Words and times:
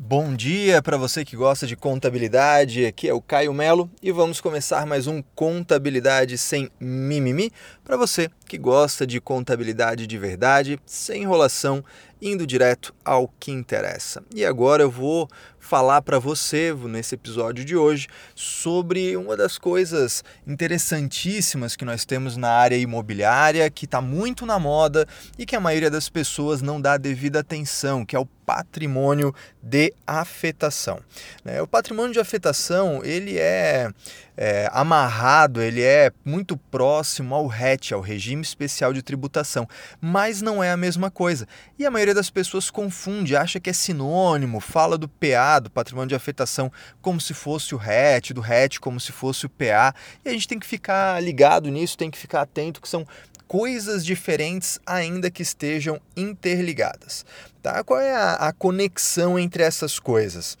Bom 0.00 0.32
dia 0.32 0.80
para 0.80 0.96
você 0.96 1.24
que 1.24 1.34
gosta 1.34 1.66
de 1.66 1.74
contabilidade. 1.74 2.86
Aqui 2.86 3.08
é 3.08 3.12
o 3.12 3.20
Caio 3.20 3.52
Melo 3.52 3.90
e 4.00 4.12
vamos 4.12 4.40
começar 4.40 4.86
mais 4.86 5.08
um 5.08 5.20
Contabilidade 5.34 6.38
sem 6.38 6.70
mimimi 6.78 7.50
para 7.82 7.96
você 7.96 8.30
que 8.48 8.56
gosta 8.56 9.06
de 9.06 9.20
contabilidade 9.20 10.06
de 10.06 10.18
verdade, 10.18 10.80
sem 10.86 11.22
enrolação, 11.22 11.84
indo 12.20 12.46
direto 12.46 12.94
ao 13.04 13.28
que 13.38 13.52
interessa. 13.52 14.22
E 14.34 14.44
agora 14.44 14.82
eu 14.82 14.90
vou 14.90 15.28
falar 15.60 16.00
para 16.00 16.18
você 16.18 16.72
nesse 16.72 17.14
episódio 17.14 17.64
de 17.64 17.76
hoje 17.76 18.08
sobre 18.34 19.16
uma 19.16 19.36
das 19.36 19.58
coisas 19.58 20.24
interessantíssimas 20.46 21.76
que 21.76 21.84
nós 21.84 22.06
temos 22.06 22.36
na 22.36 22.48
área 22.48 22.76
imobiliária, 22.76 23.68
que 23.70 23.84
está 23.84 24.00
muito 24.00 24.46
na 24.46 24.58
moda 24.58 25.06
e 25.38 25.44
que 25.44 25.54
a 25.54 25.60
maioria 25.60 25.90
das 25.90 26.08
pessoas 26.08 26.62
não 26.62 26.80
dá 26.80 26.96
devida 26.96 27.40
atenção, 27.40 28.04
que 28.04 28.16
é 28.16 28.18
o 28.18 28.26
patrimônio 28.46 29.34
de 29.62 29.92
afetação. 30.06 31.00
Né? 31.44 31.60
O 31.60 31.66
patrimônio 31.66 32.14
de 32.14 32.18
afetação 32.18 33.04
ele 33.04 33.36
é, 33.38 33.90
é 34.34 34.70
amarrado, 34.72 35.60
ele 35.60 35.82
é 35.82 36.10
muito 36.24 36.56
próximo 36.56 37.34
ao 37.34 37.46
RET, 37.46 37.92
ao 37.92 38.00
regime 38.00 38.37
especial 38.44 38.92
de 38.92 39.02
tributação, 39.02 39.68
mas 40.00 40.40
não 40.42 40.62
é 40.62 40.70
a 40.70 40.76
mesma 40.76 41.10
coisa. 41.10 41.46
E 41.78 41.84
a 41.84 41.90
maioria 41.90 42.14
das 42.14 42.30
pessoas 42.30 42.70
confunde, 42.70 43.36
acha 43.36 43.60
que 43.60 43.70
é 43.70 43.72
sinônimo, 43.72 44.60
fala 44.60 44.98
do 44.98 45.08
PA, 45.08 45.58
do 45.60 45.70
patrimônio 45.70 46.08
de 46.08 46.14
afetação, 46.14 46.70
como 47.00 47.20
se 47.20 47.34
fosse 47.34 47.74
o 47.74 47.78
RET, 47.78 48.32
do 48.32 48.40
RET 48.40 48.78
como 48.80 49.00
se 49.00 49.12
fosse 49.12 49.46
o 49.46 49.48
PA. 49.48 49.94
E 50.24 50.28
a 50.28 50.32
gente 50.32 50.48
tem 50.48 50.58
que 50.58 50.66
ficar 50.66 51.22
ligado 51.22 51.70
nisso, 51.70 51.96
tem 51.96 52.10
que 52.10 52.18
ficar 52.18 52.42
atento 52.42 52.80
que 52.80 52.88
são 52.88 53.06
coisas 53.48 54.04
diferentes, 54.04 54.78
ainda 54.86 55.30
que 55.30 55.42
estejam 55.42 55.98
interligadas. 56.14 57.24
Tá? 57.62 57.82
Qual 57.82 57.98
é 57.98 58.14
a, 58.14 58.34
a 58.34 58.52
conexão 58.52 59.38
entre 59.38 59.62
essas 59.62 59.98
coisas? 59.98 60.58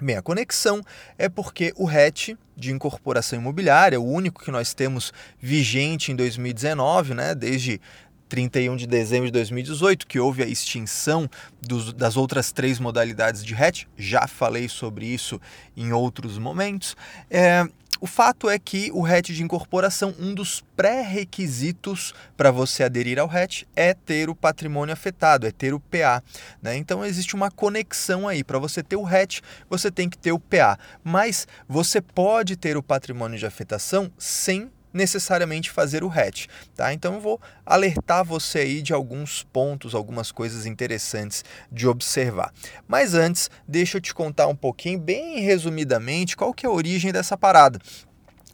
Bem, 0.00 0.16
a 0.16 0.22
conexão 0.22 0.80
é 1.18 1.28
porque 1.28 1.72
o 1.76 1.84
RET 1.84 2.36
de 2.56 2.72
incorporação 2.72 3.38
imobiliária, 3.38 4.00
o 4.00 4.04
único 4.04 4.44
que 4.44 4.50
nós 4.50 4.72
temos 4.72 5.12
vigente 5.40 6.12
em 6.12 6.16
2019, 6.16 7.14
né, 7.14 7.34
desde 7.34 7.80
31 8.28 8.76
de 8.76 8.86
dezembro 8.86 9.26
de 9.26 9.32
2018, 9.32 10.06
que 10.06 10.20
houve 10.20 10.42
a 10.42 10.46
extinção 10.46 11.28
dos, 11.60 11.92
das 11.92 12.16
outras 12.16 12.52
três 12.52 12.78
modalidades 12.78 13.44
de 13.44 13.54
RET, 13.54 13.88
já 13.96 14.28
falei 14.28 14.68
sobre 14.68 15.06
isso 15.06 15.40
em 15.76 15.92
outros 15.92 16.38
momentos. 16.38 16.96
É, 17.28 17.66
o 18.00 18.06
fato 18.06 18.48
é 18.48 18.58
que 18.58 18.90
o 18.92 19.02
RET 19.02 19.32
de 19.32 19.42
incorporação, 19.42 20.14
um 20.18 20.34
dos 20.34 20.62
pré-requisitos 20.76 22.14
para 22.36 22.50
você 22.50 22.84
aderir 22.84 23.18
ao 23.18 23.26
RET 23.26 23.66
é 23.74 23.92
ter 23.92 24.30
o 24.30 24.34
patrimônio 24.34 24.92
afetado, 24.92 25.46
é 25.46 25.50
ter 25.50 25.74
o 25.74 25.80
PA. 25.80 26.22
Né? 26.62 26.76
Então 26.76 27.04
existe 27.04 27.34
uma 27.34 27.50
conexão 27.50 28.28
aí. 28.28 28.44
Para 28.44 28.58
você 28.58 28.82
ter 28.82 28.96
o 28.96 29.02
RET, 29.02 29.40
você 29.68 29.90
tem 29.90 30.08
que 30.08 30.16
ter 30.16 30.32
o 30.32 30.38
PA. 30.38 30.78
Mas 31.02 31.46
você 31.68 32.00
pode 32.00 32.56
ter 32.56 32.76
o 32.76 32.82
patrimônio 32.82 33.38
de 33.38 33.46
afetação 33.46 34.10
sem 34.16 34.70
necessariamente 34.92 35.70
fazer 35.70 36.02
o 36.02 36.10
hatch, 36.10 36.46
tá? 36.74 36.92
Então 36.92 37.14
eu 37.14 37.20
vou 37.20 37.40
alertar 37.64 38.24
você 38.24 38.60
aí 38.60 38.82
de 38.82 38.92
alguns 38.92 39.42
pontos, 39.44 39.94
algumas 39.94 40.32
coisas 40.32 40.66
interessantes 40.66 41.44
de 41.70 41.86
observar. 41.86 42.52
Mas 42.86 43.14
antes, 43.14 43.50
deixa 43.66 43.98
eu 43.98 44.00
te 44.00 44.14
contar 44.14 44.46
um 44.46 44.56
pouquinho, 44.56 44.98
bem 44.98 45.40
resumidamente, 45.40 46.36
qual 46.36 46.52
que 46.52 46.66
é 46.66 46.68
a 46.68 46.72
origem 46.72 47.12
dessa 47.12 47.36
parada 47.36 47.78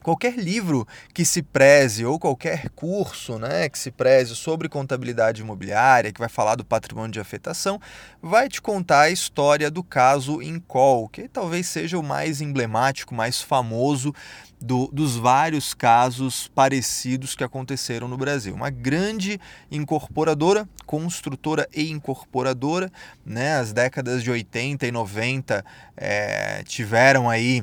qualquer 0.04 0.36
livro 0.36 0.86
que 1.14 1.24
se 1.24 1.42
preze 1.42 2.04
ou 2.04 2.18
qualquer 2.18 2.68
curso 2.68 3.38
né, 3.38 3.70
que 3.70 3.78
se 3.78 3.90
preze 3.90 4.36
sobre 4.36 4.68
contabilidade 4.68 5.40
imobiliária, 5.40 6.12
que 6.12 6.20
vai 6.20 6.28
falar 6.28 6.56
do 6.56 6.64
patrimônio 6.64 7.10
de 7.10 7.18
afetação, 7.18 7.80
vai 8.22 8.46
te 8.46 8.60
contar 8.60 9.00
a 9.00 9.10
história 9.10 9.70
do 9.70 9.82
caso 9.82 10.42
Incol, 10.42 11.08
que 11.08 11.26
talvez 11.26 11.66
seja 11.66 11.98
o 11.98 12.02
mais 12.02 12.42
emblemático, 12.42 13.14
mais 13.14 13.40
famoso 13.40 14.14
do, 14.60 14.88
dos 14.92 15.16
vários 15.16 15.72
casos 15.72 16.48
parecidos 16.48 17.34
que 17.34 17.42
aconteceram 17.42 18.06
no 18.06 18.18
Brasil. 18.18 18.54
Uma 18.54 18.68
grande 18.68 19.40
incorporadora, 19.70 20.68
construtora 20.84 21.66
e 21.74 21.90
incorporadora, 21.90 22.92
né, 23.24 23.56
as 23.56 23.72
décadas 23.72 24.22
de 24.22 24.30
80 24.30 24.86
e 24.86 24.92
90 24.92 25.64
é, 25.96 26.62
tiveram 26.64 27.30
aí 27.30 27.62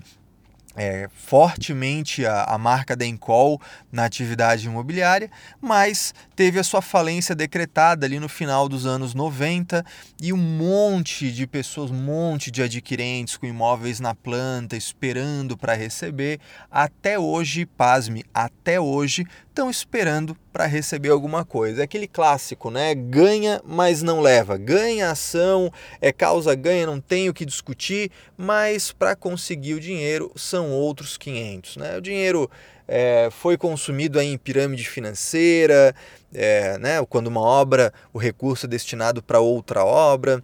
é, 0.76 1.10
fortemente 1.14 2.26
a, 2.26 2.44
a 2.44 2.58
marca 2.58 2.96
da 2.96 3.06
Encol 3.06 3.62
na 3.92 4.06
atividade 4.06 4.68
imobiliária, 4.68 5.30
mas 5.60 6.14
teve 6.36 6.60
a 6.60 6.64
sua 6.64 6.82
falência 6.82 7.36
decretada 7.36 8.06
ali 8.06 8.20
no 8.20 8.30
final 8.30 8.70
dos 8.70 8.86
anos 8.86 9.14
90 9.14 9.86
e 10.22 10.32
um 10.32 10.38
monte 10.38 11.32
de 11.32 11.46
pessoas, 11.46 11.92
um 11.92 11.96
monte 11.96 12.50
de 12.50 12.62
adquirentes 12.62 13.38
com 13.38 13.46
imóveis 13.46 14.00
na 14.00 14.16
planta 14.16 14.78
esperando 14.78 15.58
para 15.58 15.74
receber, 15.74 16.40
até 16.70 17.20
hoje, 17.20 17.66
pasme, 17.66 18.24
até 18.34 18.80
hoje 18.80 19.26
estão 19.62 19.70
esperando 19.70 20.36
para 20.52 20.66
receber 20.66 21.10
alguma 21.10 21.46
coisa. 21.46 21.82
É 21.82 21.84
aquele 21.84 22.08
clássico, 22.08 22.72
né? 22.72 22.96
Ganha, 22.96 23.62
mas 23.64 24.02
não 24.02 24.20
leva. 24.20 24.58
Ganha 24.58 25.12
ação, 25.12 25.72
é 26.02 26.12
causa 26.12 26.56
ganha, 26.56 26.88
não 26.88 27.00
tem 27.00 27.30
o 27.30 27.34
que 27.34 27.46
discutir, 27.46 28.10
mas 28.36 28.92
para 28.92 29.16
conseguir 29.16 29.76
o 29.76 29.80
dinheiro 29.80 30.32
são 30.36 30.72
outros 30.72 31.16
500, 31.16 31.78
né? 31.78 31.98
O 31.98 32.02
dinheiro 32.02 32.50
é, 32.88 33.30
foi 33.32 33.56
consumido 33.56 34.20
em 34.20 34.36
pirâmide 34.36 34.90
financeira, 34.90 35.94
é, 36.34 36.80
né? 36.80 37.06
Quando 37.08 37.28
uma 37.28 37.42
obra, 37.42 37.94
o 38.12 38.18
recurso 38.18 38.66
é 38.66 38.70
destinado 38.70 39.22
para 39.22 39.40
outra 39.40 39.86
obra. 39.86 40.42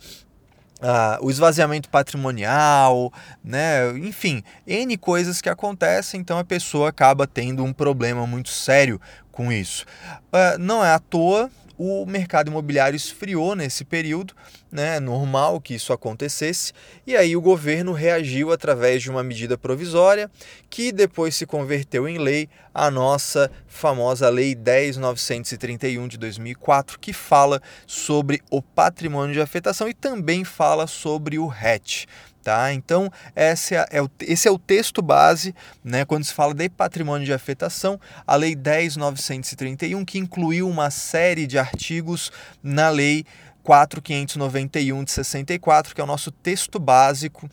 Ah, 0.79 1.17
o 1.21 1.31
esvaziamento 1.31 1.89
patrimonial, 1.89 3.11
né? 3.43 3.89
enfim, 3.97 4.43
N 4.65 4.95
coisas 4.97 5.41
que 5.41 5.49
acontecem, 5.49 6.19
então 6.19 6.37
a 6.37 6.43
pessoa 6.43 6.89
acaba 6.89 7.25
tendo 7.25 7.63
um 7.63 7.73
problema 7.73 8.27
muito 8.27 8.49
sério 8.49 9.01
com 9.31 9.51
isso. 9.51 9.85
Ah, 10.31 10.55
não 10.59 10.85
é 10.85 10.93
à 10.93 10.99
toa 10.99 11.49
o 11.77 12.05
mercado 12.05 12.49
imobiliário 12.49 12.97
esfriou 12.97 13.55
nesse 13.55 13.85
período, 13.85 14.33
né? 14.71 14.99
normal 14.99 15.61
que 15.61 15.75
isso 15.75 15.93
acontecesse, 15.93 16.73
e 17.05 17.15
aí 17.15 17.35
o 17.35 17.41
governo 17.41 17.91
reagiu 17.91 18.51
através 18.51 19.03
de 19.03 19.11
uma 19.11 19.23
medida 19.23 19.57
provisória 19.57 20.29
que 20.69 20.91
depois 20.91 21.35
se 21.35 21.45
converteu 21.45 22.07
em 22.07 22.17
lei, 22.17 22.49
a 22.73 22.91
nossa 22.91 23.49
famosa 23.65 24.29
Lei 24.29 24.55
10.931 24.55 26.07
de 26.07 26.17
2004, 26.17 26.99
que 26.99 27.11
fala 27.11 27.61
sobre 27.85 28.41
o 28.51 28.61
patrimônio 28.61 29.33
de 29.33 29.41
afetação 29.41 29.87
e 29.87 29.93
também 29.93 30.43
fala 30.43 30.85
sobre 30.85 31.39
o 31.39 31.47
RET. 31.47 32.05
Tá? 32.47 32.71
Então, 32.71 33.11
esse 33.35 33.75
é, 33.75 33.85
é, 33.91 34.01
o, 34.01 34.09
esse 34.21 34.47
é 34.47 34.51
o 34.51 34.57
texto 34.57 35.01
base 35.01 35.53
né, 35.83 36.05
quando 36.05 36.23
se 36.23 36.33
fala 36.33 36.53
de 36.53 36.69
patrimônio 36.69 37.25
de 37.25 37.33
afetação, 37.33 37.99
a 38.25 38.37
Lei 38.37 38.55
10.931, 38.55 40.05
que 40.05 40.17
incluiu 40.17 40.69
uma 40.69 40.89
série 40.89 41.45
de 41.45 41.59
artigos 41.59 42.31
na 42.63 42.87
Lei 42.87 43.25
4.591 43.65 45.03
de 45.03 45.11
64, 45.11 45.93
que 45.93 45.99
é 45.99 46.03
o 46.05 46.07
nosso 46.07 46.31
texto 46.31 46.79
básico, 46.79 47.49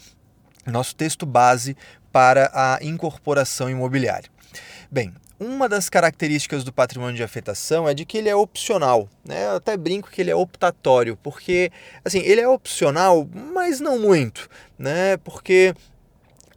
nosso 0.65 0.95
texto 0.95 1.27
base 1.27 1.77
para 2.13 2.49
a 2.55 2.79
incorporação 2.81 3.69
imobiliária. 3.69 4.31
Bem, 4.91 5.13
uma 5.39 5.69
das 5.69 5.89
características 5.89 6.63
do 6.63 6.73
patrimônio 6.73 7.17
de 7.17 7.23
afetação 7.23 7.89
é 7.89 7.95
de 7.95 8.05
que 8.05 8.17
ele 8.17 8.29
é 8.29 8.37
opcional. 8.37 9.09
Né? 9.25 9.47
Eu 9.47 9.57
até 9.57 9.77
brinco 9.77 10.11
que 10.11 10.21
ele 10.21 10.31
é 10.31 10.37
optatório, 10.37 11.19
porque 11.23 11.71
assim, 12.05 12.21
ele 12.21 12.41
é 12.41 12.49
opcional, 12.49 13.29
mas 13.53 13.81
não 13.81 13.99
muito, 13.99 14.49
né? 14.79 15.17
Porque 15.19 15.75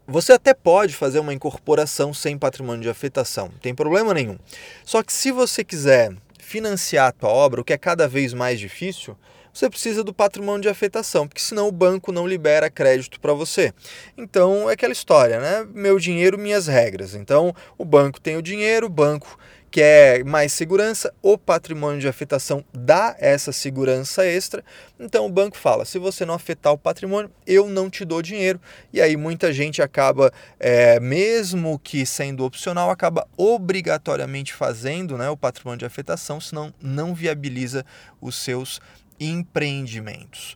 você 0.08 0.34
até 0.34 0.54
pode 0.54 0.94
fazer 0.96 1.20
uma 1.20 1.34
incorporação 1.34 2.14
sem 2.14 2.38
patrimônio 2.38 2.82
de 2.82 2.90
afetação, 2.90 3.50
tem 3.62 3.76
problema 3.76 4.14
nenhum. 4.14 4.38
Só 4.86 5.04
que 5.04 5.12
se 5.12 5.32
você 5.32 5.64
quiser 5.64 6.14
financiar 6.40 7.08
a 7.08 7.12
tua 7.12 7.30
obra, 7.30 7.60
o 7.60 7.64
que 7.64 7.74
é 7.74 7.78
cada 7.78 8.08
vez 8.08 8.34
mais 8.34 8.60
difícil, 8.60 9.18
você 9.58 9.72
precisa 9.72 10.04
do 10.04 10.14
patrimônio 10.14 10.62
de 10.62 10.70
afetação, 10.70 11.28
porque 11.28 11.42
senão 11.42 11.68
o 11.68 11.72
banco 11.72 12.12
não 12.12 12.28
libera 12.28 12.70
crédito 12.70 13.20
para 13.20 13.34
você. 13.34 13.74
Então 14.16 14.70
é 14.70 14.74
aquela 14.74 14.94
história, 14.94 15.40
né? 15.40 15.68
Meu 15.74 15.98
dinheiro, 15.98 16.38
minhas 16.38 16.68
regras. 16.68 17.16
Então 17.16 17.56
o 17.76 17.84
banco 17.84 18.22
tem 18.22 18.38
o 18.38 18.42
dinheiro, 18.42 18.86
o 18.86 18.90
banco 18.90 19.36
quer 19.72 20.24
mais 20.24 20.54
segurança, 20.54 21.12
o 21.24 21.40
patrimônio 21.40 22.00
de 22.00 22.08
afetação 22.08 22.64
dá 22.72 23.16
essa 23.18 23.52
segurança 23.52 24.24
extra. 24.24 24.64
Então 25.00 25.26
o 25.26 25.30
banco 25.30 25.58
fala: 25.58 25.86
se 25.86 25.98
você 25.98 26.24
não 26.24 26.36
afetar 26.36 26.72
o 26.72 26.78
patrimônio, 26.78 27.32
eu 27.46 27.68
não 27.68 27.90
te 27.90 28.06
dou 28.06 28.22
dinheiro. 28.22 28.62
E 28.94 29.02
aí 29.02 29.18
muita 29.18 29.52
gente 29.52 29.82
acaba, 29.82 30.32
é, 30.60 31.00
mesmo 31.00 31.80
que 31.80 32.06
sendo 32.06 32.46
opcional, 32.46 32.92
acaba 32.92 33.28
obrigatoriamente 33.36 34.54
fazendo 34.54 35.18
né, 35.18 35.28
o 35.32 35.38
patrimônio 35.38 35.80
de 35.80 35.86
afetação, 35.86 36.40
senão 36.40 36.72
não 36.80 37.16
viabiliza 37.16 37.84
os 38.22 38.36
seus 38.36 38.80
empreendimentos. 39.20 40.56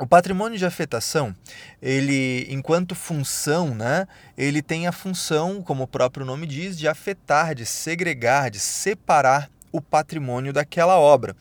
O 0.00 0.06
patrimônio 0.06 0.58
de 0.58 0.66
afetação, 0.66 1.34
ele, 1.80 2.48
enquanto 2.50 2.96
função, 2.96 3.74
né, 3.74 4.08
ele 4.36 4.60
tem 4.60 4.88
a 4.88 4.92
função, 4.92 5.62
como 5.62 5.84
o 5.84 5.88
próprio 5.88 6.26
nome 6.26 6.48
diz, 6.48 6.76
de 6.76 6.88
afetar, 6.88 7.54
de 7.54 7.64
segregar, 7.64 8.50
de 8.50 8.58
separar 8.58 9.48
o 9.74 9.80
patrimônio 9.80 10.52
daquela 10.52 10.98
obra. 10.98 11.34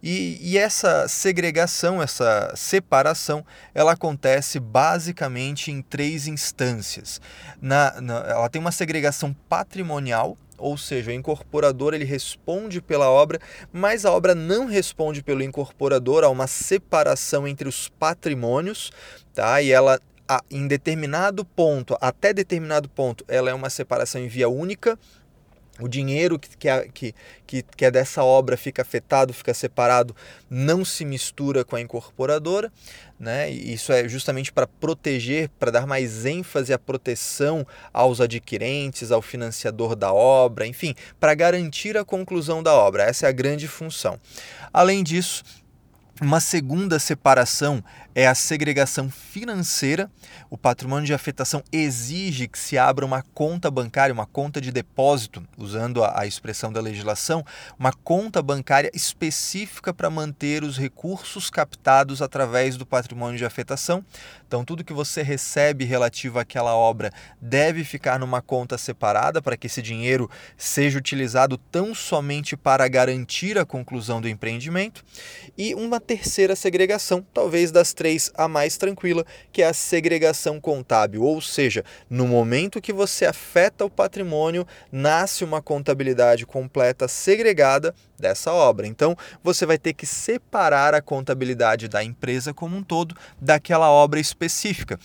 E, 0.00 0.38
e 0.40 0.56
essa 0.56 1.08
segregação, 1.08 2.00
essa 2.00 2.52
separação, 2.54 3.44
ela 3.74 3.92
acontece 3.92 4.60
basicamente 4.60 5.72
em 5.72 5.82
três 5.82 6.28
instâncias. 6.28 7.20
Na, 7.60 8.00
na, 8.00 8.14
ela 8.28 8.48
tem 8.48 8.60
uma 8.60 8.70
segregação 8.70 9.34
patrimonial, 9.48 10.36
ou 10.60 10.76
seja, 10.76 11.10
o 11.10 11.14
incorporador 11.14 11.94
ele 11.94 12.04
responde 12.04 12.80
pela 12.80 13.10
obra, 13.10 13.38
mas 13.72 14.04
a 14.04 14.12
obra 14.12 14.34
não 14.34 14.66
responde 14.66 15.22
pelo 15.22 15.42
incorporador, 15.42 16.22
há 16.24 16.28
uma 16.28 16.46
separação 16.46 17.48
entre 17.48 17.68
os 17.68 17.88
patrimônios, 17.88 18.92
tá? 19.34 19.60
E 19.60 19.72
ela 19.72 20.00
em 20.48 20.68
determinado 20.68 21.44
ponto, 21.44 21.96
até 22.00 22.32
determinado 22.32 22.88
ponto, 22.88 23.24
ela 23.26 23.50
é 23.50 23.54
uma 23.54 23.68
separação 23.68 24.20
em 24.20 24.28
via 24.28 24.48
única, 24.48 24.96
o 25.80 25.88
dinheiro 25.88 26.38
que, 26.38 26.48
que, 26.92 27.14
que, 27.46 27.62
que 27.62 27.84
é 27.84 27.90
dessa 27.90 28.22
obra 28.22 28.56
fica 28.56 28.82
afetado, 28.82 29.32
fica 29.32 29.54
separado, 29.54 30.14
não 30.48 30.84
se 30.84 31.04
mistura 31.04 31.64
com 31.64 31.76
a 31.76 31.80
incorporadora. 31.80 32.72
Né? 33.18 33.50
Isso 33.50 33.92
é 33.92 34.08
justamente 34.08 34.50
para 34.50 34.66
proteger, 34.66 35.50
para 35.58 35.70
dar 35.70 35.86
mais 35.86 36.24
ênfase 36.24 36.72
à 36.72 36.78
proteção 36.78 37.66
aos 37.92 38.18
adquirentes, 38.20 39.12
ao 39.12 39.20
financiador 39.20 39.94
da 39.94 40.10
obra, 40.12 40.66
enfim, 40.66 40.94
para 41.18 41.34
garantir 41.34 41.98
a 41.98 42.04
conclusão 42.04 42.62
da 42.62 42.72
obra. 42.72 43.02
Essa 43.02 43.26
é 43.26 43.28
a 43.28 43.32
grande 43.32 43.68
função. 43.68 44.18
Além 44.72 45.04
disso, 45.04 45.42
uma 46.20 46.38
segunda 46.38 46.98
separação 46.98 47.82
é 48.14 48.26
a 48.26 48.34
segregação 48.34 49.08
financeira. 49.10 50.10
O 50.50 50.58
patrimônio 50.58 51.06
de 51.06 51.14
afetação 51.14 51.62
exige 51.72 52.46
que 52.46 52.58
se 52.58 52.76
abra 52.76 53.06
uma 53.06 53.22
conta 53.32 53.70
bancária, 53.70 54.12
uma 54.12 54.26
conta 54.26 54.60
de 54.60 54.70
depósito, 54.70 55.42
usando 55.56 56.04
a, 56.04 56.26
expressão 56.26 56.72
da 56.72 56.80
legislação, 56.80 57.44
uma 57.78 57.92
conta 57.92 58.42
bancária 58.42 58.90
específica 58.92 59.94
para 59.94 60.10
manter 60.10 60.62
os 60.62 60.76
recursos 60.76 61.48
captados 61.48 62.20
através 62.20 62.76
do 62.76 62.84
patrimônio 62.84 63.38
de 63.38 63.44
afetação. 63.44 64.04
Então, 64.46 64.64
tudo 64.64 64.84
que 64.84 64.92
você 64.92 65.22
recebe 65.22 65.84
relativo 65.84 66.38
àquela 66.38 66.74
obra 66.74 67.12
deve 67.40 67.84
ficar 67.84 68.18
numa 68.18 68.42
conta 68.42 68.76
separada 68.76 69.40
para 69.40 69.56
que 69.56 69.68
esse 69.68 69.80
dinheiro 69.80 70.28
seja 70.56 70.98
utilizado 70.98 71.56
tão 71.56 71.94
somente 71.94 72.56
para 72.56 72.86
garantir 72.88 73.56
a 73.56 73.64
conclusão 73.64 74.20
do 74.20 74.28
empreendimento. 74.28 75.04
E 75.56 75.74
uma 75.74 76.00
terceira 76.10 76.56
segregação, 76.56 77.24
talvez 77.32 77.70
das 77.70 77.92
três 77.92 78.32
a 78.34 78.48
mais 78.48 78.76
tranquila, 78.76 79.24
que 79.52 79.62
é 79.62 79.66
a 79.66 79.72
segregação 79.72 80.60
contábil, 80.60 81.22
ou 81.22 81.40
seja, 81.40 81.84
no 82.10 82.26
momento 82.26 82.80
que 82.80 82.92
você 82.92 83.26
afeta 83.26 83.84
o 83.84 83.90
patrimônio, 83.90 84.66
nasce 84.90 85.44
uma 85.44 85.62
contabilidade 85.62 86.44
completa 86.44 87.06
segregada 87.06 87.94
dessa 88.18 88.52
obra. 88.52 88.88
Então, 88.88 89.16
você 89.40 89.64
vai 89.64 89.78
ter 89.78 89.92
que 89.92 90.04
separar 90.04 90.96
a 90.96 91.00
contabilidade 91.00 91.86
da 91.86 92.02
empresa 92.02 92.52
como 92.52 92.76
um 92.76 92.82
todo 92.82 93.14
daquela 93.40 93.88
obra 93.88 94.18
específica. 94.18 94.98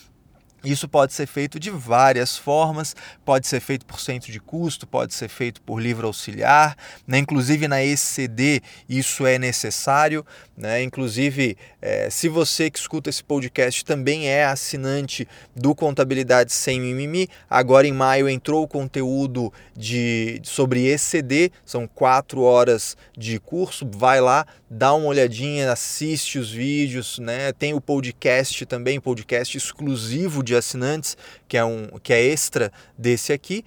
Isso 0.66 0.90
pode 0.90 1.14
ser 1.14 1.28
feito 1.28 1.60
de 1.60 1.70
várias 1.70 2.36
formas, 2.36 2.96
pode 3.24 3.48
ser 3.48 3.60
feito 3.60 3.86
por 3.86 4.00
centro 4.00 4.32
de 4.32 4.40
custo, 4.40 4.88
pode 4.88 5.14
ser 5.14 5.30
feito 5.30 5.62
por 5.62 5.80
livro 5.80 6.08
auxiliar, 6.08 6.76
né? 7.06 7.20
inclusive 7.20 7.68
na 7.68 7.84
ECD 7.84 8.62
isso 8.90 9.28
é 9.28 9.38
necessário. 9.38 10.26
Né? 10.58 10.84
Inclusive, 10.84 11.58
é, 11.82 12.10
se 12.10 12.30
você 12.30 12.70
que 12.70 12.80
escuta 12.80 13.10
esse 13.10 13.22
podcast 13.22 13.84
também 13.84 14.30
é 14.30 14.46
assinante 14.46 15.28
do 15.54 15.76
Contabilidade 15.76 16.54
Sem 16.54 16.80
Mimimi, 16.80 17.28
agora 17.50 17.86
em 17.86 17.92
maio 17.92 18.30
entrou 18.30 18.64
o 18.64 18.68
conteúdo 18.68 19.52
de, 19.76 20.40
sobre 20.44 20.88
ECD, 20.88 21.52
são 21.66 21.86
quatro 21.86 22.42
horas 22.42 22.96
de 23.18 23.38
curso, 23.38 23.86
vai 23.94 24.22
lá, 24.22 24.46
dá 24.70 24.94
uma 24.94 25.08
olhadinha, 25.08 25.70
assiste 25.72 26.40
os 26.40 26.50
vídeos, 26.50 27.20
né? 27.20 27.52
tem 27.52 27.74
o 27.74 27.82
podcast 27.82 28.66
também, 28.66 28.98
podcast 28.98 29.58
exclusivo 29.58 30.42
de 30.42 30.56
assinantes, 30.56 31.18
que 31.50 31.58
é, 31.58 31.66
um, 31.66 31.88
que 32.02 32.14
é 32.14 32.22
extra 32.22 32.72
desse 32.98 33.34
aqui. 33.34 33.66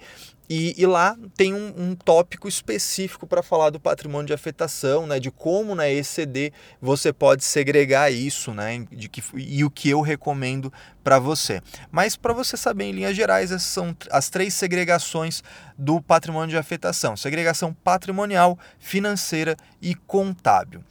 E, 0.49 0.73
e, 0.81 0.85
lá 0.87 1.15
tem 1.37 1.53
um, 1.53 1.73
um 1.77 1.95
tópico 1.95 2.47
específico 2.47 3.27
para 3.27 3.43
falar 3.43 3.69
do 3.69 3.79
patrimônio 3.79 4.25
de 4.25 4.33
afetação, 4.33 5.05
né, 5.05 5.19
de 5.19 5.29
como 5.29 5.75
na 5.75 5.87
ECD 5.87 6.51
você 6.81 7.13
pode 7.13 7.43
segregar 7.43 8.11
isso, 8.11 8.51
né, 8.51 8.83
de 8.91 9.07
que, 9.07 9.21
e 9.35 9.63
o 9.63 9.69
que 9.69 9.91
eu 9.91 10.01
recomendo 10.01 10.73
para 11.03 11.19
você. 11.19 11.61
Mas 11.91 12.15
para 12.15 12.33
você 12.33 12.57
saber 12.57 12.85
em 12.85 12.93
linhas 12.93 13.15
gerais, 13.15 13.51
essas 13.51 13.67
são 13.67 13.95
as 14.09 14.31
três 14.31 14.55
segregações 14.55 15.43
do 15.77 16.01
patrimônio 16.01 16.49
de 16.49 16.57
afetação: 16.57 17.15
segregação 17.15 17.71
patrimonial, 17.71 18.57
financeira 18.79 19.55
e 19.79 19.93
contábil. 19.93 20.83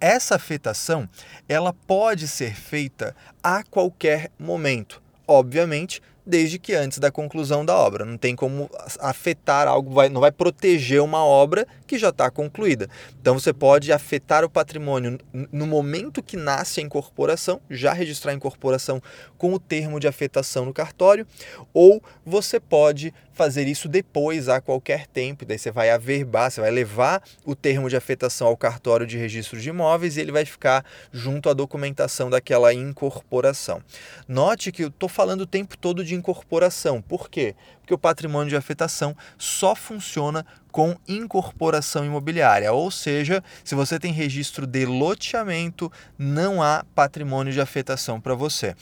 Essa 0.00 0.36
afetação 0.36 1.06
ela 1.46 1.74
pode 1.74 2.26
ser 2.26 2.54
feita 2.54 3.14
a 3.42 3.62
qualquer 3.64 4.30
momento 4.38 5.02
obviamente, 5.28 6.00
desde 6.28 6.58
que 6.58 6.74
antes 6.74 6.98
da 6.98 7.10
conclusão 7.10 7.64
da 7.64 7.74
obra. 7.74 8.04
Não 8.04 8.18
tem 8.18 8.36
como 8.36 8.70
afetar 9.00 9.66
algo, 9.66 9.94
vai, 9.94 10.10
não 10.10 10.20
vai 10.20 10.30
proteger 10.30 11.00
uma 11.00 11.24
obra 11.24 11.66
que 11.86 11.98
já 11.98 12.10
está 12.10 12.30
concluída. 12.30 12.86
Então 13.18 13.38
você 13.38 13.50
pode 13.52 13.90
afetar 13.90 14.44
o 14.44 14.50
patrimônio 14.50 15.18
no 15.50 15.66
momento 15.66 16.22
que 16.22 16.36
nasce 16.36 16.80
a 16.80 16.82
incorporação, 16.82 17.60
já 17.70 17.94
registrar 17.94 18.32
a 18.32 18.34
incorporação 18.34 19.02
com 19.38 19.54
o 19.54 19.58
termo 19.58 19.98
de 19.98 20.06
afetação 20.06 20.66
no 20.66 20.74
cartório, 20.74 21.26
ou 21.72 22.02
você 22.26 22.60
pode 22.60 23.14
fazer 23.38 23.68
isso 23.68 23.88
depois 23.88 24.48
a 24.48 24.60
qualquer 24.60 25.06
tempo. 25.06 25.44
Daí 25.46 25.56
você 25.56 25.70
vai 25.70 25.90
averbar, 25.90 26.50
você 26.50 26.60
vai 26.60 26.72
levar 26.72 27.22
o 27.44 27.54
termo 27.54 27.88
de 27.88 27.96
afetação 27.96 28.48
ao 28.48 28.56
cartório 28.56 29.06
de 29.06 29.16
registro 29.16 29.60
de 29.60 29.68
imóveis 29.68 30.16
e 30.16 30.20
ele 30.20 30.32
vai 30.32 30.44
ficar 30.44 30.84
junto 31.12 31.48
à 31.48 31.54
documentação 31.54 32.28
daquela 32.28 32.74
incorporação. 32.74 33.80
Note 34.26 34.72
que 34.72 34.82
eu 34.82 34.88
estou 34.88 35.08
falando 35.08 35.42
o 35.42 35.46
tempo 35.46 35.78
todo 35.78 36.04
de 36.04 36.16
incorporação. 36.18 37.00
Por 37.00 37.30
quê? 37.30 37.54
Porque 37.80 37.94
o 37.94 37.98
patrimônio 37.98 38.50
de 38.50 38.56
afetação 38.56 39.16
só 39.38 39.74
funciona 39.74 40.44
com 40.70 40.96
incorporação 41.08 42.04
imobiliária, 42.04 42.72
ou 42.72 42.90
seja, 42.90 43.42
se 43.64 43.74
você 43.74 43.98
tem 43.98 44.12
registro 44.12 44.66
de 44.66 44.84
loteamento, 44.84 45.90
não 46.16 46.62
há 46.62 46.84
patrimônio 46.94 47.52
de 47.52 47.60
afetação 47.60 48.20
para 48.20 48.34
você. 48.34 48.76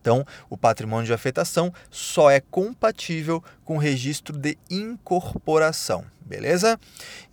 Então, 0.00 0.24
o 0.48 0.56
patrimônio 0.56 1.06
de 1.06 1.12
afetação 1.12 1.72
só 1.90 2.30
é 2.30 2.40
compatível 2.40 3.42
com 3.64 3.76
registro 3.76 4.38
de 4.38 4.56
incorporação, 4.70 6.04
beleza? 6.20 6.78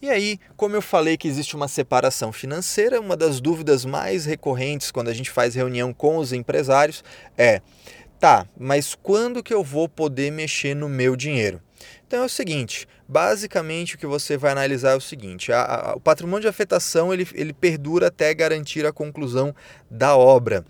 E 0.02 0.10
aí, 0.10 0.40
como 0.58 0.76
eu 0.76 0.82
falei 0.82 1.16
que 1.16 1.28
existe 1.28 1.56
uma 1.56 1.68
separação 1.68 2.34
financeira, 2.34 3.00
uma 3.00 3.16
das 3.16 3.40
dúvidas 3.40 3.86
mais 3.86 4.26
recorrentes 4.26 4.92
quando 4.92 5.08
a 5.08 5.14
gente 5.14 5.30
faz 5.32 5.56
reunião 5.56 5.94
com 5.94 6.18
os 6.18 6.34
empresários 6.34 7.04
é: 7.38 7.62
tá, 8.20 8.48
mas 8.58 8.96
quando 8.96 9.44
que 9.44 9.54
eu 9.54 9.64
vou 9.64 9.88
poder 9.88 10.32
mexer 10.32 10.76
no 10.76 10.90
meu 10.90 11.16
dinheiro? 11.16 11.62
Então 12.08 12.22
é 12.24 12.26
o 12.26 12.30
seguinte, 12.30 12.88
basicamente 13.08 13.96
o 13.96 13.98
que 13.98 14.08
você 14.08 14.38
vai 14.38 14.52
analisar 14.52 14.92
é 14.92 14.96
o 14.96 15.02
seguinte, 15.02 15.52
a, 15.52 15.64
a, 15.64 15.96
o 15.96 16.00
patrimônio 16.00 16.42
de 16.42 16.48
afetação 16.48 17.14
ele, 17.14 17.28
ele 17.34 17.54
perdura 17.54 18.08
até 18.08 18.34
garantir 18.34 18.86
a 18.86 18.94
conclusão 18.94 19.54
da 19.90 20.16
obra. 20.16 20.66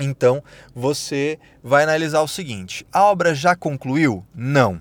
Então, 0.00 0.42
você 0.74 1.38
vai 1.62 1.82
analisar 1.82 2.22
o 2.22 2.28
seguinte: 2.28 2.86
a 2.90 3.04
obra 3.04 3.34
já 3.34 3.54
concluiu? 3.54 4.24
Não. 4.34 4.80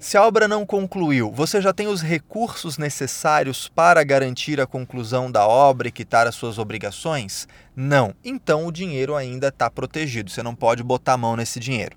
Se 0.00 0.16
a 0.16 0.24
obra 0.24 0.46
não 0.46 0.64
concluiu, 0.64 1.32
você 1.32 1.60
já 1.60 1.72
tem 1.72 1.88
os 1.88 2.00
recursos 2.00 2.78
necessários 2.78 3.66
para 3.66 4.04
garantir 4.04 4.60
a 4.60 4.66
conclusão 4.66 5.28
da 5.28 5.44
obra 5.44 5.88
e 5.88 5.92
quitar 5.92 6.24
as 6.24 6.36
suas 6.36 6.56
obrigações? 6.56 7.48
Não. 7.74 8.14
Então 8.24 8.64
o 8.64 8.70
dinheiro 8.70 9.16
ainda 9.16 9.48
está 9.48 9.68
protegido, 9.68 10.30
você 10.30 10.40
não 10.40 10.54
pode 10.54 10.84
botar 10.84 11.14
a 11.14 11.18
mão 11.18 11.34
nesse 11.34 11.58
dinheiro. 11.58 11.96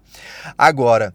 Agora, 0.58 1.13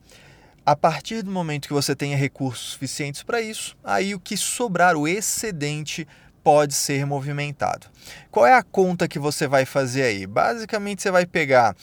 a 0.65 0.77
partir 0.77 1.23
do 1.23 1.31
momento 1.31 1.67
que 1.67 1.75
você 1.75 1.95
tenha 1.95 2.17
recursos 2.17 2.71
suficientes 2.71 3.25
para 3.25 3.41
isso, 3.41 3.77
aí 3.83 4.15
o 4.15 4.21
que 4.21 4.37
sobrar, 4.37 4.97
o 4.97 5.09
excedente, 5.09 6.07
pode 6.45 6.73
ser 6.73 7.05
movimentado. 7.05 7.89
Qual 8.31 8.47
é 8.47 8.55
a 8.55 8.63
conta 8.63 9.09
que 9.09 9.19
você 9.19 9.49
vai 9.49 9.65
fazer 9.65 10.03
aí? 10.05 10.25
Basicamente, 10.25 11.03
você 11.03 11.11
vai 11.11 11.27
pegar 11.27 11.75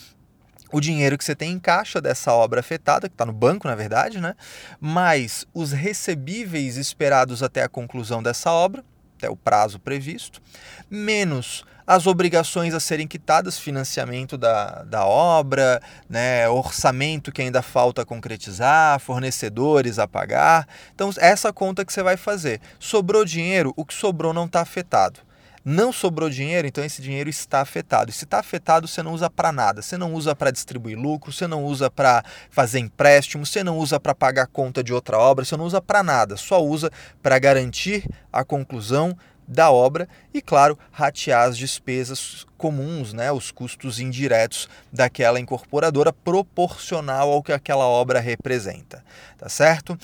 o 0.74 0.82
dinheiro 0.82 1.18
que 1.18 1.24
você 1.24 1.36
tem 1.36 1.52
em 1.52 1.60
caixa 1.60 2.02
dessa 2.02 2.34
obra 2.34 2.60
afetada, 2.60 3.08
que 3.08 3.14
está 3.14 3.26
no 3.26 3.32
banco, 3.32 3.68
na 3.68 3.76
verdade, 3.76 4.20
né? 4.20 4.36
mais 4.82 5.46
os 5.54 5.72
recebíveis 5.72 6.78
esperados 6.78 7.44
até 7.44 7.62
a 7.62 7.70
conclusão 7.70 8.24
dessa 8.24 8.52
obra, 8.52 8.84
até 9.16 9.30
o 9.30 9.36
prazo 9.36 9.80
previsto, 9.80 10.42
menos 10.90 11.64
as 11.86 12.08
obrigações 12.08 12.74
a 12.74 12.80
serem 12.80 13.08
quitadas, 13.08 13.60
financiamento 13.60 14.38
da, 14.38 14.84
da 14.84 15.06
obra, 15.06 15.82
né, 16.10 16.48
orçamento 16.48 17.32
que 17.32 17.42
ainda 17.42 17.62
falta 17.62 18.06
concretizar, 18.06 19.00
fornecedores 19.00 20.00
a 20.00 20.08
pagar. 20.08 20.68
Então, 20.96 21.12
essa 21.18 21.52
conta 21.52 21.84
que 21.86 21.92
você 21.92 22.02
vai 22.02 22.16
fazer. 22.16 22.62
Sobrou 22.80 23.26
dinheiro, 23.26 23.74
o 23.76 23.86
que 23.86 23.94
sobrou 23.94 24.34
não 24.34 24.46
está 24.46 24.62
afetado. 24.62 25.20
Não 25.64 25.94
sobrou 25.94 26.30
dinheiro, 26.30 26.68
então 26.68 26.84
esse 26.84 27.02
dinheiro 27.02 27.30
está 27.30 27.62
afetado. 27.62 28.10
E 28.10 28.14
se 28.14 28.26
está 28.26 28.40
afetado, 28.40 28.88
você 28.88 29.02
não 29.02 29.14
usa 29.14 29.30
para 29.30 29.52
nada. 29.52 29.82
Você 29.82 29.98
não 29.98 30.14
usa 30.14 30.36
para 30.36 30.52
distribuir 30.52 30.98
lucro, 30.98 31.32
você 31.32 31.48
não 31.48 31.64
usa 31.64 31.90
para 31.90 32.24
fazer 32.50 32.80
empréstimo, 32.80 33.46
você 33.46 33.64
não 33.64 33.78
usa 33.78 34.00
para 34.00 34.14
pagar 34.14 34.48
conta 34.48 34.84
de 34.84 34.94
outra 34.94 35.18
obra, 35.18 35.46
você 35.46 35.56
não 35.56 35.66
usa 35.66 35.82
para 35.82 36.04
nada. 36.04 36.36
Só 36.36 36.62
usa 36.62 36.92
para 37.22 37.40
garantir 37.40 38.06
a 38.32 38.44
conclusão 38.44 39.18
da 39.48 39.72
obra 39.72 40.08
e, 40.34 40.42
claro, 40.42 40.78
ratear 40.92 41.48
as 41.48 41.58
despesas 41.58 42.46
comuns, 42.58 43.14
né, 43.14 43.32
os 43.32 43.52
custos 43.52 44.00
indiretos 44.00 44.70
daquela 44.92 45.40
incorporadora 45.40 46.14
proporcional 46.14 47.32
ao 47.32 47.44
que 47.44 47.52
aquela 47.52 47.86
obra 47.86 48.20
representa, 48.20 49.04
tá 49.38 49.50
certo? 49.50 49.98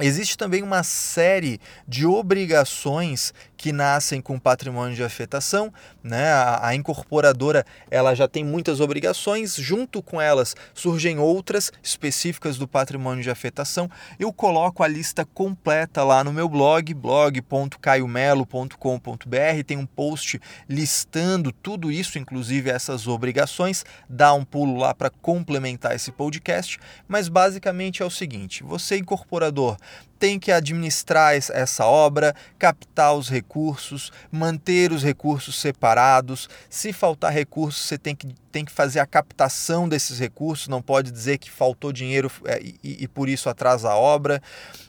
Existe 0.00 0.36
também 0.36 0.62
uma 0.62 0.82
série 0.82 1.60
de 1.86 2.06
obrigações 2.06 3.32
que 3.60 3.72
nascem 3.72 4.20
com 4.22 4.38
patrimônio 4.38 4.96
de 4.96 5.04
afetação, 5.04 5.70
né? 6.02 6.32
A, 6.32 6.68
a, 6.68 6.74
incorporadora 6.74 7.62
ela 7.90 8.14
já 8.14 8.26
tem 8.26 8.42
muitas 8.42 8.80
obrigações, 8.80 9.54
junto 9.54 10.02
com 10.02 10.18
elas 10.18 10.56
surgem 10.72 11.18
outras 11.18 11.70
específicas 11.82 12.56
do 12.56 12.66
patrimônio 12.66 13.22
de 13.22 13.30
afetação. 13.30 13.90
Eu 14.18 14.32
coloco 14.32 14.82
a 14.82 14.88
lista 14.88 15.26
completa 15.26 16.02
lá 16.02 16.24
no 16.24 16.32
meu 16.32 16.48
blog, 16.48 16.94
blog.caiomelo.com.br, 16.94 19.64
tem 19.66 19.76
um 19.76 19.84
post 19.84 20.40
listando 20.66 21.52
tudo 21.52 21.92
isso, 21.92 22.18
inclusive 22.18 22.70
essas 22.70 23.06
obrigações. 23.06 23.84
Dá 24.08 24.32
um 24.32 24.42
pulo 24.42 24.78
lá 24.78 24.94
para 24.94 25.10
complementar 25.10 25.94
esse 25.94 26.10
podcast, 26.10 26.78
mas 27.06 27.28
basicamente 27.28 28.02
é 28.02 28.06
o 28.06 28.10
seguinte: 28.10 28.62
você 28.62 28.96
incorporador 28.96 29.76
tem 30.20 30.38
que 30.38 30.52
administrar 30.52 31.34
essa 31.34 31.86
obra, 31.86 32.34
captar 32.58 33.14
os 33.14 33.30
recursos, 33.30 34.12
manter 34.30 34.92
os 34.92 35.02
recursos 35.02 35.58
separados. 35.58 36.46
Se 36.68 36.92
faltar 36.92 37.32
recursos, 37.32 37.86
você 37.86 37.96
tem 37.96 38.14
que, 38.14 38.28
tem 38.52 38.62
que 38.62 38.70
fazer 38.70 39.00
a 39.00 39.06
captação 39.06 39.88
desses 39.88 40.18
recursos, 40.18 40.68
não 40.68 40.82
pode 40.82 41.10
dizer 41.10 41.38
que 41.38 41.50
faltou 41.50 41.90
dinheiro 41.90 42.30
é, 42.44 42.60
e, 42.62 43.04
e 43.04 43.08
por 43.08 43.30
isso 43.30 43.48
atrasa 43.48 43.90
a 43.90 43.96
obra. 43.96 44.42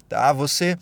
Tá? 0.10 0.34
Você 0.34 0.78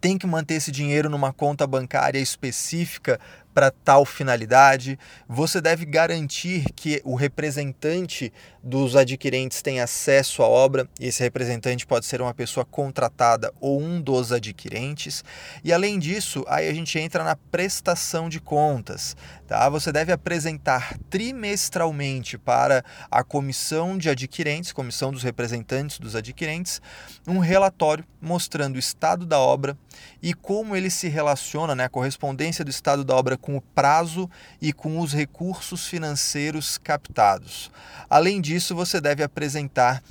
tem 0.00 0.16
que 0.16 0.26
manter 0.26 0.54
esse 0.54 0.70
dinheiro 0.70 1.10
numa 1.10 1.32
conta 1.32 1.66
bancária 1.66 2.18
específica 2.18 3.20
para 3.52 3.70
tal 3.70 4.04
finalidade. 4.04 4.98
Você 5.26 5.60
deve 5.60 5.84
garantir 5.84 6.64
que 6.74 7.00
o 7.04 7.14
representante 7.14 8.32
dos 8.66 8.96
adquirentes 8.96 9.62
tem 9.62 9.80
acesso 9.80 10.42
à 10.42 10.48
obra. 10.48 10.88
Esse 10.98 11.22
representante 11.22 11.86
pode 11.86 12.04
ser 12.04 12.20
uma 12.20 12.34
pessoa 12.34 12.66
contratada 12.66 13.52
ou 13.60 13.80
um 13.80 14.00
dos 14.00 14.32
adquirentes. 14.32 15.22
E 15.62 15.72
além 15.72 16.00
disso, 16.00 16.44
aí 16.48 16.68
a 16.68 16.74
gente 16.74 16.98
entra 16.98 17.22
na 17.22 17.36
prestação 17.36 18.28
de 18.28 18.40
contas. 18.40 19.16
Tá? 19.46 19.68
Você 19.68 19.92
deve 19.92 20.12
apresentar 20.12 20.98
trimestralmente 21.08 22.36
para 22.36 22.84
a 23.08 23.22
comissão 23.22 23.96
de 23.96 24.10
adquirentes, 24.10 24.72
comissão 24.72 25.12
dos 25.12 25.22
representantes 25.22 26.00
dos 26.00 26.16
adquirentes, 26.16 26.82
um 27.24 27.38
relatório 27.38 28.04
mostrando 28.20 28.74
o 28.74 28.80
estado 28.80 29.24
da 29.24 29.38
obra 29.38 29.78
e 30.20 30.34
como 30.34 30.74
ele 30.74 30.90
se 30.90 31.06
relaciona, 31.06 31.76
né, 31.76 31.84
a 31.84 31.88
correspondência 31.88 32.64
do 32.64 32.70
estado 32.70 33.04
da 33.04 33.14
obra 33.14 33.36
com 33.36 33.56
o 33.56 33.60
prazo 33.60 34.28
e 34.60 34.72
com 34.72 34.98
os 34.98 35.12
recursos 35.12 35.86
financeiros 35.86 36.76
captados. 36.78 37.70
Além 38.10 38.40
disso, 38.56 38.74
você 38.74 39.00
deve 39.00 39.22
apresentar 39.22 40.02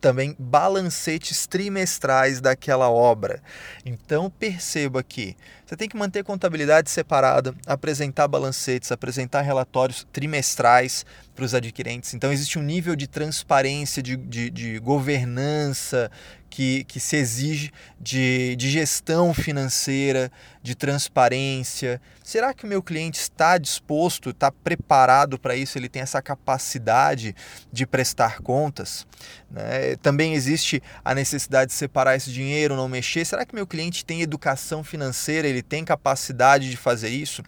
também 0.00 0.36
balancetes 0.38 1.46
trimestrais 1.46 2.40
daquela 2.40 2.90
obra. 2.90 3.42
Então 3.84 4.30
perceba 4.30 5.02
que 5.02 5.36
você 5.64 5.76
tem 5.76 5.88
que 5.88 5.96
manter 5.96 6.22
contabilidade 6.22 6.90
separada, 6.90 7.54
apresentar 7.66 8.28
balancetes, 8.28 8.92
apresentar 8.92 9.40
relatórios 9.40 10.06
trimestrais 10.12 11.06
para 11.34 11.44
os 11.44 11.54
adquirentes. 11.54 12.14
Então 12.14 12.32
existe 12.32 12.58
um 12.58 12.62
nível 12.62 12.94
de 12.94 13.06
transparência, 13.06 14.02
de, 14.02 14.16
de, 14.16 14.50
de 14.50 14.78
governança 14.78 16.10
que, 16.48 16.84
que 16.84 16.98
se 16.98 17.16
exige 17.16 17.70
de, 18.00 18.56
de 18.56 18.70
gestão 18.70 19.34
financeira, 19.34 20.30
de 20.62 20.74
transparência. 20.74 22.00
Será 22.24 22.54
que 22.54 22.64
o 22.64 22.68
meu 22.68 22.82
cliente 22.82 23.20
está 23.20 23.58
disposto, 23.58 24.30
está 24.30 24.50
preparado 24.50 25.38
para 25.38 25.54
isso? 25.54 25.78
Ele 25.78 25.88
tem 25.88 26.02
essa 26.02 26.22
capacidade 26.22 27.34
de 27.72 27.86
prestar 27.86 28.40
contas? 28.40 29.06
Né? 29.50 29.96
Também 29.96 30.34
existe 30.34 30.82
a 31.04 31.14
necessidade 31.14 31.70
de 31.70 31.76
separar 31.76 32.16
esse 32.16 32.32
dinheiro, 32.32 32.76
não 32.76 32.88
mexer. 32.88 33.24
Será 33.24 33.44
que 33.44 33.54
meu 33.54 33.66
cliente 33.66 34.04
tem 34.04 34.22
educação 34.22 34.82
financeira? 34.82 35.46
Ele 35.46 35.62
tem 35.62 35.84
capacidade 35.84 36.70
de 36.70 36.76
fazer 36.76 37.08
isso? 37.08 37.42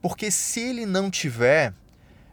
Porque 0.00 0.30
se 0.30 0.60
ele 0.60 0.86
não 0.86 1.10
tiver, 1.10 1.72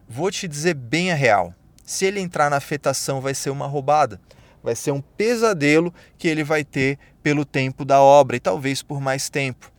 vou 0.07 0.31
te 0.31 0.47
dizer 0.47 0.75
bem 0.75 1.11
a 1.11 1.15
real. 1.15 1.53
Se 1.85 2.05
ele 2.05 2.19
entrar 2.19 2.49
na 2.49 2.57
afetação, 2.57 3.19
vai 3.19 3.33
ser 3.33 3.49
uma 3.49 3.67
roubada 3.67 4.19
vai 4.63 4.75
ser 4.75 4.91
um 4.91 5.01
pesadelo 5.01 5.93
que 6.17 6.27
ele 6.27 6.43
vai 6.43 6.63
ter 6.63 6.97
pelo 7.21 7.45
tempo 7.45 7.85
da 7.85 8.01
obra 8.01 8.35
e 8.35 8.39
talvez 8.39 8.81
por 8.81 8.99
mais 8.99 9.29
tempo. 9.29 9.71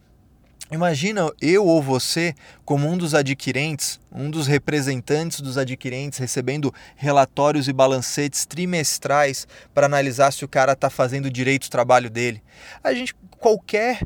Imagina 0.73 1.31
eu 1.39 1.67
ou 1.67 1.83
você 1.83 2.35
como 2.65 2.89
um 2.89 2.97
dos 2.97 3.15
adquirentes, 3.15 4.01
um 4.11 4.31
dos 4.31 4.47
representantes 4.47 5.43
dos 5.43 5.59
adquirentes, 5.59 6.19
recebendo 6.19 6.73
relatórios 6.97 7.69
e 7.69 7.75
balancetes 7.75 8.47
trimestrais 8.47 9.47
para 9.75 9.85
analisar 9.85 10.33
se 10.33 10.47
o 10.47 10.49
cara 10.49 10.73
está 10.73 10.89
fazendo 10.89 11.31
direito 11.31 11.67
o 11.67 11.71
trabalho 11.71 12.09
dele. 12.09 12.43
A 12.83 12.95
gente, 12.95 13.15
qualquer 13.39 14.01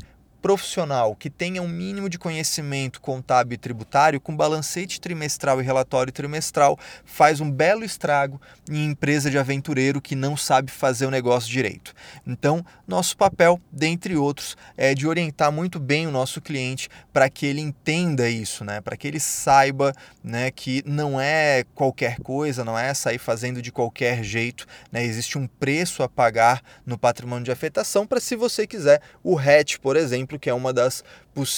profissional 0.47 1.17
que 1.17 1.29
tenha 1.29 1.61
um 1.61 1.67
mínimo 1.67 2.09
de 2.09 2.21
conhecimento 2.21 3.01
contábil 3.01 3.57
e 3.57 3.59
tributário, 3.59 4.21
com 4.21 4.37
balancete 4.37 5.01
trimestral 5.01 5.61
e 5.61 5.65
relatório 5.65 6.13
trimestral, 6.13 6.79
faz 7.05 7.41
um 7.41 7.51
belo 7.51 7.85
estrago 7.85 8.41
em 8.71 8.85
empresa 8.85 9.29
de 9.29 9.39
aventureiro 9.39 10.01
que 10.01 10.15
não 10.15 10.37
sabe 10.37 10.71
fazer 10.71 11.05
o 11.05 11.11
negócio 11.11 11.51
direito. 11.51 11.93
Então, 12.25 12.65
nosso 12.87 13.17
papel, 13.17 13.61
dentre 13.73 14.15
outros, 14.15 14.57
é 14.77 14.95
de 14.95 15.09
orientar 15.09 15.51
muito 15.51 15.81
bem 15.81 16.07
o 16.07 16.13
nosso 16.13 16.41
cliente 16.41 16.89
para 17.13 17.29
que 17.29 17.45
ele 17.45 17.61
entenda 17.61 18.31
isso, 18.31 18.65
né? 18.65 18.81
para 18.81 18.97
que 18.97 19.09
ele 19.09 19.19
saiba 19.19 19.93
né, 20.23 20.53
que 20.53 20.81
não 20.87 21.21
é 21.21 21.65
qualquer 21.75 22.21
coisa, 22.21 22.65
não 22.65 22.79
é 22.79 22.95
sair 22.95 23.19
fazendo 23.19 23.61
de 23.61 23.73
qualquer 23.73 24.23
jeito. 24.23 24.65
Né? 24.93 25.03
Existe 25.03 25.39
um 25.39 25.49
preço 25.49 26.05
a 26.05 26.09
pagar 26.09 26.63
no 26.87 26.97
patrimônio 26.97 27.45
de 27.45 27.51
afetação 27.51 28.07
para, 28.07 28.21
se 28.21 28.37
você 28.37 28.65
quiser, 28.65 29.03
o 29.25 29.35
RET, 29.35 29.81
por 29.81 29.97
exemplo 29.97 30.36
exemplo, 30.37 30.39
que 30.39 30.51
é 30.51 30.55
uma 30.55 30.73
das, 30.73 31.03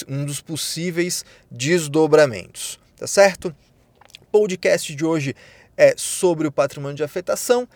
um 0.08 0.24
dos 0.24 0.40
possíveis 0.40 1.24
desdobramentos. 1.50 2.78
Tá 2.96 3.06
certo? 3.06 3.54
Podcast 4.32 4.94
de 4.94 5.04
hoje 5.04 5.34
é 5.76 5.94
sobre 5.96 6.48
o 6.48 6.50
patrimônio 6.50 6.96
de 6.96 7.04
afetação. 7.04 7.68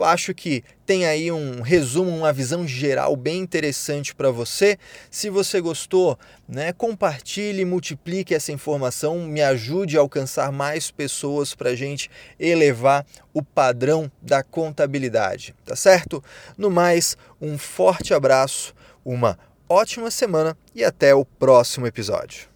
Acho 0.00 0.34
que 0.34 0.62
tem 0.84 1.06
aí 1.06 1.32
um 1.32 1.62
resumo, 1.62 2.10
uma 2.14 2.30
visão 2.30 2.68
geral 2.68 3.16
bem 3.16 3.38
interessante 3.38 4.14
para 4.14 4.30
você. 4.30 4.78
Se 5.10 5.30
você 5.30 5.58
gostou, 5.58 6.18
né, 6.46 6.74
compartilhe, 6.74 7.64
multiplique 7.64 8.34
essa 8.34 8.52
informação, 8.52 9.20
me 9.20 9.40
ajude 9.40 9.96
a 9.96 10.00
alcançar 10.00 10.52
mais 10.52 10.90
pessoas 10.90 11.54
para 11.54 11.70
a 11.70 11.74
gente 11.74 12.10
elevar 12.38 13.06
o 13.32 13.42
padrão 13.42 14.12
da 14.20 14.42
contabilidade, 14.42 15.54
tá 15.64 15.74
certo? 15.74 16.22
No 16.58 16.70
mais, 16.70 17.16
um 17.40 17.56
forte 17.56 18.12
abraço, 18.12 18.74
uma 19.02 19.38
ótima 19.68 20.10
semana 20.10 20.56
e 20.74 20.84
até 20.84 21.14
o 21.14 21.24
próximo 21.24 21.86
episódio. 21.86 22.55